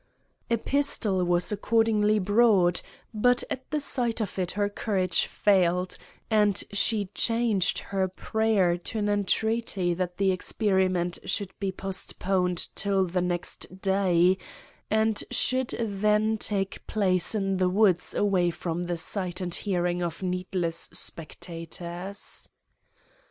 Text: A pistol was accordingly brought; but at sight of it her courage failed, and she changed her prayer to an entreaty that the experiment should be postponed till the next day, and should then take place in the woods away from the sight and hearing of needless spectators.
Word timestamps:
A 0.49 0.57
pistol 0.57 1.23
was 1.23 1.51
accordingly 1.51 2.17
brought; 2.17 2.81
but 3.13 3.43
at 3.51 3.79
sight 3.79 4.19
of 4.19 4.39
it 4.39 4.53
her 4.53 4.67
courage 4.67 5.27
failed, 5.27 5.95
and 6.31 6.63
she 6.73 7.11
changed 7.13 7.77
her 7.93 8.07
prayer 8.07 8.79
to 8.79 8.97
an 8.97 9.07
entreaty 9.07 9.93
that 9.93 10.17
the 10.17 10.31
experiment 10.31 11.19
should 11.25 11.51
be 11.59 11.71
postponed 11.71 12.69
till 12.73 13.05
the 13.05 13.21
next 13.21 13.79
day, 13.79 14.39
and 14.89 15.23
should 15.29 15.75
then 15.79 16.39
take 16.39 16.81
place 16.87 17.35
in 17.35 17.57
the 17.57 17.69
woods 17.69 18.15
away 18.15 18.49
from 18.49 18.85
the 18.87 18.97
sight 18.97 19.39
and 19.39 19.53
hearing 19.53 20.01
of 20.01 20.23
needless 20.23 20.89
spectators. 20.91 22.49